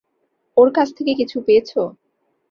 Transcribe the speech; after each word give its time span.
ওর 0.57 0.69
কাছ 0.73 0.87
থেকে 0.97 1.11
কিছু 1.15 1.37
পেয়েছ? 1.45 1.71